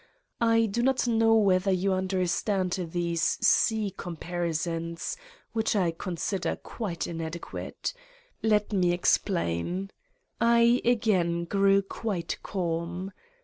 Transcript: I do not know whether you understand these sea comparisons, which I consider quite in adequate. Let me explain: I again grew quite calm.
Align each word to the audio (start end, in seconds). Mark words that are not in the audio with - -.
I 0.39 0.65
do 0.65 0.81
not 0.81 1.05
know 1.05 1.35
whether 1.35 1.69
you 1.71 1.93
understand 1.93 2.71
these 2.71 3.21
sea 3.21 3.93
comparisons, 3.95 5.15
which 5.53 5.75
I 5.75 5.91
consider 5.91 6.55
quite 6.55 7.05
in 7.05 7.21
adequate. 7.21 7.93
Let 8.41 8.73
me 8.73 8.93
explain: 8.93 9.91
I 10.39 10.81
again 10.83 11.45
grew 11.45 11.83
quite 11.83 12.39
calm. 12.41 13.11